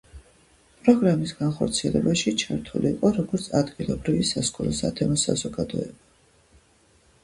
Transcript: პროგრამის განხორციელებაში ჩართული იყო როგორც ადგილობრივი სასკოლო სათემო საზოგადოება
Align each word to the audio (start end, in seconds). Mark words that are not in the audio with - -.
პროგრამის 0.87 1.33
განხორციელებაში 1.41 2.33
ჩართული 2.45 2.91
იყო 2.95 3.13
როგორც 3.21 3.47
ადგილობრივი 3.63 4.29
სასკოლო 4.35 4.77
სათემო 4.83 5.23
საზოგადოება 5.29 6.69